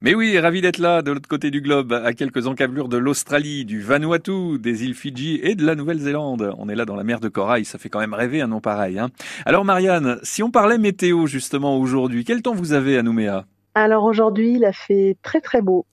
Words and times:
Mais 0.00 0.14
oui, 0.14 0.38
ravi 0.38 0.60
d'être 0.60 0.78
là, 0.78 1.02
de 1.02 1.10
l'autre 1.10 1.28
côté 1.28 1.50
du 1.50 1.60
globe, 1.60 1.92
à 1.92 2.12
quelques 2.12 2.46
encablures 2.46 2.88
de 2.88 2.96
l'Australie, 2.96 3.64
du 3.64 3.80
Vanuatu, 3.80 4.56
des 4.60 4.84
îles 4.84 4.94
Fidji 4.94 5.40
et 5.42 5.56
de 5.56 5.66
la 5.66 5.74
Nouvelle-Zélande. 5.74 6.54
On 6.56 6.68
est 6.68 6.76
là 6.76 6.84
dans 6.84 6.94
la 6.94 7.02
mer 7.02 7.18
de 7.18 7.28
Corail, 7.28 7.64
ça 7.64 7.78
fait 7.78 7.88
quand 7.88 7.98
même 7.98 8.14
rêver 8.14 8.40
un 8.40 8.46
nom 8.46 8.60
pareil. 8.60 9.00
Hein. 9.00 9.08
Alors 9.44 9.64
Marianne, 9.64 10.20
si 10.22 10.44
on 10.44 10.52
parlait 10.52 10.78
météo 10.78 11.26
justement 11.26 11.76
aujourd'hui, 11.76 12.24
quel 12.24 12.42
temps 12.42 12.54
vous 12.54 12.74
avez 12.74 12.96
à 12.96 13.02
Nouméa? 13.02 13.44
Alors 13.74 14.04
aujourd'hui, 14.04 14.52
il 14.52 14.64
a 14.64 14.72
fait 14.72 15.16
très 15.24 15.40
très 15.40 15.62
beau. 15.62 15.84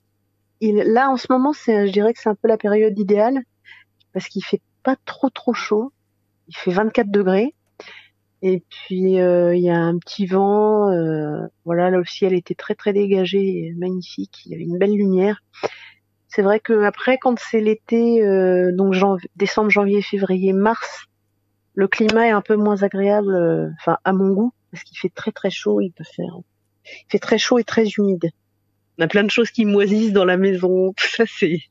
Là 0.61 1.09
en 1.09 1.17
ce 1.17 1.25
moment, 1.31 1.53
je 1.53 1.91
dirais 1.91 2.13
que 2.13 2.19
c'est 2.19 2.29
un 2.29 2.35
peu 2.35 2.47
la 2.47 2.57
période 2.57 2.99
idéale 2.99 3.41
parce 4.13 4.27
qu'il 4.27 4.45
fait 4.45 4.61
pas 4.83 4.97
trop 5.05 5.31
trop 5.31 5.55
chaud. 5.55 5.91
Il 6.47 6.55
fait 6.55 6.71
24 6.71 7.09
degrés. 7.09 7.55
Et 8.47 8.61
puis 8.69 9.19
euh, 9.19 9.55
il 9.55 9.63
y 9.63 9.71
a 9.71 9.79
un 9.79 9.97
petit 9.97 10.27
vent, 10.27 10.91
euh, 10.91 11.47
voilà, 11.65 11.89
là 11.89 11.97
aussi 11.97 12.25
elle 12.25 12.35
était 12.35 12.53
très 12.53 12.75
très 12.75 12.93
dégagée, 12.93 13.73
magnifique, 13.75 14.43
il 14.45 14.51
y 14.51 14.53
avait 14.53 14.65
une 14.65 14.77
belle 14.77 14.93
lumière. 14.93 15.41
C'est 16.27 16.43
vrai 16.43 16.59
que 16.59 16.83
après 16.83 17.17
quand 17.17 17.39
c'est 17.39 17.59
l'été, 17.59 18.23
euh, 18.23 18.71
donc 18.71 18.93
décembre, 19.35 19.71
janvier, 19.71 20.03
février, 20.03 20.53
mars, 20.53 21.07
le 21.73 21.87
climat 21.87 22.27
est 22.27 22.31
un 22.31 22.41
peu 22.41 22.55
moins 22.55 22.83
agréable, 22.83 23.73
enfin 23.81 23.97
à 24.03 24.13
mon 24.13 24.31
goût, 24.31 24.53
parce 24.71 24.83
qu'il 24.83 24.99
fait 24.99 25.09
très 25.09 25.31
très 25.31 25.49
chaud, 25.49 25.81
il 25.81 25.91
peut 25.91 26.03
faire, 26.03 26.37
il 26.85 27.09
fait 27.09 27.17
très 27.17 27.39
chaud 27.39 27.57
et 27.57 27.63
très 27.63 27.87
humide. 27.97 28.29
On 28.99 29.05
a 29.05 29.07
plein 29.07 29.23
de 29.23 29.31
choses 29.31 29.49
qui 29.49 29.65
moisissent 29.65 30.13
dans 30.13 30.23
la 30.23 30.37
maison, 30.37 30.93
tout 30.97 31.07
ça 31.07 31.23
c'est 31.25 31.61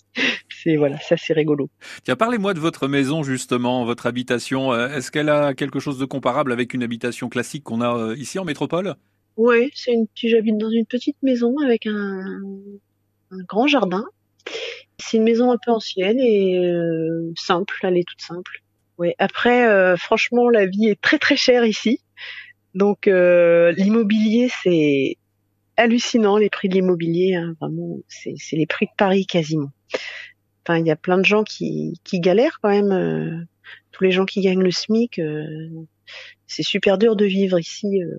c'est 0.64 0.77
voilà, 0.77 0.98
ça 0.98 1.16
c'est 1.16 1.34
rigolo. 1.34 1.68
Tiens, 2.04 2.16
parlez-moi 2.16 2.54
de 2.54 2.60
votre 2.60 2.88
maison 2.88 3.23
justement, 3.23 3.84
votre 3.84 4.06
habitation. 4.06 4.73
Euh, 4.73 4.88
est-ce 4.88 5.10
qu'elle 5.10 5.28
a 5.28 5.54
quelque 5.54 5.78
chose 5.78 5.98
de 5.98 6.06
comparable 6.06 6.52
avec 6.52 6.74
une 6.74 6.82
habitation 6.82 7.28
classique 7.28 7.64
qu'on 7.64 7.82
a 7.82 7.95
euh, 7.96 8.16
ici 8.16 8.38
en 8.38 8.45
métropole? 8.45 8.95
Oui, 9.37 9.70
c'est 9.74 9.92
une. 9.92 10.06
J'habite 10.14 10.59
dans 10.59 10.70
une 10.70 10.87
petite 10.87 11.16
maison 11.23 11.54
avec 11.62 11.87
un, 11.87 12.24
un 13.30 13.45
grand 13.46 13.66
jardin. 13.66 14.04
C'est 14.98 15.18
une 15.18 15.24
maison 15.24 15.52
un 15.52 15.59
peu 15.64 15.70
ancienne 15.70 16.18
et 16.18 16.59
euh, 16.59 17.32
simple, 17.37 17.74
elle 17.82 17.99
est 17.99 18.09
toute 18.09 18.23
simple. 18.23 18.62
Oui. 18.96 19.12
Après, 19.18 19.96
franchement, 19.96 20.49
la 20.49 20.66
vie 20.66 20.87
est 20.87 21.01
très 21.01 21.18
très 21.18 21.37
chère 21.37 21.65
ici. 21.65 22.01
Donc 22.74 23.06
l'immobilier, 23.06 24.49
c'est 24.62 25.16
hallucinant 25.76 26.37
les 26.37 26.49
prix 26.49 26.68
de 26.68 26.74
l'immobilier. 26.74 27.34
Hein, 27.34 27.56
vraiment, 27.60 27.99
c'est 28.06 28.37
les 28.52 28.66
prix 28.66 28.87
de 28.87 28.93
Paris 28.96 29.26
quasiment. 29.26 29.71
Enfin, 30.66 30.79
il 30.79 30.87
y 30.87 30.90
a 30.90 30.96
plein 30.96 31.18
de 31.18 31.24
gens 31.24 31.45
qui, 31.45 32.01
qui 32.04 32.20
galèrent 32.20 32.59
quand 32.62 32.70
même. 32.70 32.93
Euh, 32.93 33.45
tous 33.93 34.04
les 34.04 34.10
gens 34.10 34.24
qui 34.24 34.40
gagnent 34.40 34.62
le 34.62 34.71
SMIC, 34.71 35.18
euh, 35.18 35.68
c'est 36.46 36.62
super 36.62 36.98
dur 36.98 37.16
de 37.16 37.24
vivre 37.24 37.59
ici. 37.59 38.02
Euh. 38.02 38.18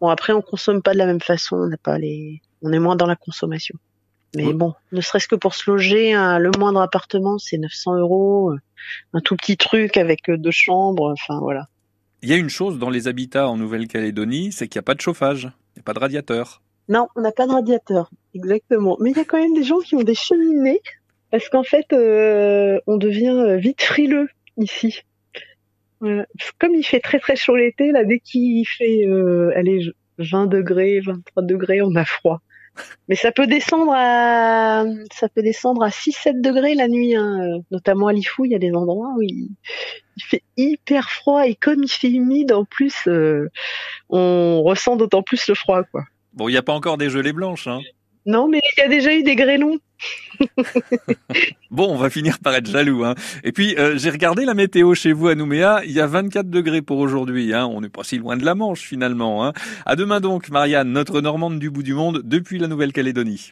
Bon, 0.00 0.08
après, 0.08 0.32
on 0.32 0.42
consomme 0.42 0.82
pas 0.82 0.92
de 0.92 0.98
la 0.98 1.06
même 1.06 1.20
façon. 1.20 1.56
On 1.56 1.68
n'a 1.68 1.76
pas 1.76 1.98
les, 1.98 2.42
on 2.62 2.72
est 2.72 2.78
moins 2.78 2.96
dans 2.96 3.06
la 3.06 3.16
consommation. 3.16 3.76
Mais 4.34 4.52
bon, 4.52 4.74
ne 4.92 5.00
serait-ce 5.00 5.26
que 5.26 5.36
pour 5.36 5.54
se 5.54 5.70
loger, 5.70 6.12
hein, 6.12 6.38
le 6.38 6.50
moindre 6.58 6.82
appartement, 6.82 7.38
c'est 7.38 7.56
900 7.56 7.96
euros. 7.96 8.52
Un 9.14 9.20
tout 9.20 9.36
petit 9.36 9.56
truc 9.56 9.96
avec 9.96 10.30
deux 10.30 10.50
chambres. 10.50 11.12
Enfin, 11.12 11.40
voilà. 11.40 11.68
Il 12.20 12.28
y 12.28 12.32
a 12.32 12.36
une 12.36 12.50
chose 12.50 12.78
dans 12.78 12.90
les 12.90 13.06
habitats 13.06 13.48
en 13.48 13.56
Nouvelle-Calédonie, 13.56 14.50
c'est 14.50 14.66
qu'il 14.66 14.78
n'y 14.78 14.82
a 14.82 14.86
pas 14.86 14.94
de 14.94 15.00
chauffage, 15.00 15.44
il 15.44 15.78
n'y 15.78 15.80
a 15.80 15.82
pas 15.84 15.94
de 15.94 16.00
radiateur. 16.00 16.62
Non, 16.88 17.08
on 17.14 17.20
n'a 17.20 17.30
pas 17.30 17.46
de 17.46 17.52
radiateur, 17.52 18.10
exactement. 18.34 18.96
Mais 19.00 19.12
il 19.12 19.16
y 19.16 19.20
a 19.20 19.24
quand 19.24 19.38
même 19.38 19.54
des 19.54 19.62
gens 19.62 19.78
qui 19.78 19.94
ont 19.94 20.02
des 20.02 20.16
cheminées, 20.16 20.80
parce 21.30 21.48
qu'en 21.48 21.62
fait, 21.62 21.92
euh, 21.92 22.80
on 22.86 22.96
devient 22.96 23.28
euh, 23.28 23.56
vite 23.56 23.82
frileux 23.82 24.28
ici. 24.56 25.02
Comme 26.00 26.74
il 26.74 26.84
fait 26.84 27.00
très 27.00 27.18
très 27.18 27.34
chaud 27.34 27.56
l'été, 27.56 27.90
là, 27.90 28.04
dès 28.04 28.20
qu'il 28.20 28.66
fait, 28.66 29.04
euh, 29.06 29.50
allez, 29.56 29.90
20 30.18 30.46
degrés, 30.46 31.00
23 31.00 31.42
degrés, 31.42 31.82
on 31.82 31.94
a 31.96 32.04
froid. 32.04 32.40
Mais 33.08 33.16
ça 33.16 33.32
peut 33.32 33.46
descendre 33.46 33.92
à, 33.94 34.84
ça 35.12 35.28
peut 35.28 35.42
descendre 35.42 35.82
à 35.82 35.88
6-7 35.88 36.40
degrés 36.40 36.74
la 36.74 36.86
nuit, 36.86 37.16
hein. 37.16 37.58
notamment 37.70 38.06
à 38.06 38.12
Lifou, 38.12 38.44
il 38.44 38.52
y 38.52 38.54
a 38.54 38.58
des 38.60 38.72
endroits 38.72 39.14
où 39.16 39.22
il, 39.22 39.50
fait 40.20 40.42
hyper 40.56 41.10
froid 41.10 41.46
et 41.46 41.54
comme 41.54 41.82
il 41.82 41.90
fait 41.90 42.10
humide, 42.10 42.52
en 42.52 42.64
plus, 42.64 42.94
euh, 43.06 43.48
on 44.08 44.62
ressent 44.62 44.96
d'autant 44.96 45.22
plus 45.22 45.48
le 45.48 45.54
froid, 45.54 45.82
quoi. 45.84 46.04
Bon, 46.34 46.48
il 46.48 46.52
n'y 46.52 46.58
a 46.58 46.62
pas 46.62 46.72
encore 46.72 46.98
des 46.98 47.10
gelées 47.10 47.32
blanches, 47.32 47.66
hein 47.66 47.80
Non, 48.26 48.48
mais 48.48 48.60
il 48.76 48.80
y 48.80 48.84
a 48.84 48.88
déjà 48.88 49.14
eu 49.14 49.22
des 49.22 49.36
grêlons. 49.36 49.78
bon, 51.70 51.88
on 51.90 51.96
va 51.96 52.10
finir 52.10 52.38
par 52.38 52.54
être 52.54 52.66
jaloux. 52.66 53.04
Hein. 53.04 53.14
Et 53.44 53.52
puis, 53.52 53.76
euh, 53.78 53.98
j'ai 53.98 54.10
regardé 54.10 54.44
la 54.44 54.54
météo 54.54 54.94
chez 54.94 55.12
vous 55.12 55.28
à 55.28 55.34
Nouméa. 55.34 55.82
Il 55.84 55.92
y 55.92 56.00
a 56.00 56.06
24 56.06 56.48
degrés 56.50 56.82
pour 56.82 56.98
aujourd'hui. 56.98 57.54
Hein. 57.54 57.66
On 57.66 57.80
n'est 57.80 57.88
pas 57.88 58.04
si 58.04 58.18
loin 58.18 58.36
de 58.36 58.44
la 58.44 58.54
Manche, 58.54 58.80
finalement. 58.80 59.44
Hein. 59.44 59.52
À 59.86 59.96
demain 59.96 60.20
donc, 60.20 60.48
Marianne, 60.50 60.92
notre 60.92 61.20
Normande 61.20 61.58
du 61.58 61.70
bout 61.70 61.82
du 61.82 61.94
monde, 61.94 62.22
depuis 62.24 62.58
la 62.58 62.68
Nouvelle-Calédonie. 62.68 63.46